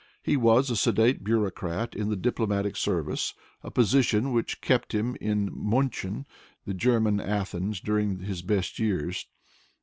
He 0.23 0.35
was 0.35 0.71
a 0.71 0.75
sedate 0.75 1.23
bureaucrat 1.23 1.93
in 1.93 2.09
the 2.09 2.15
diplomatic 2.15 2.75
service, 2.75 3.35
a 3.61 3.69
position 3.69 4.31
which 4.31 4.59
kept 4.59 4.95
him 4.95 5.15
in 5.21 5.51
Muenchen, 5.53 6.25
the 6.65 6.73
German 6.73 7.19
Athens, 7.21 7.79
dur 7.79 7.99
ing 7.99 8.17
his 8.21 8.41
best 8.41 8.79
years. 8.79 9.27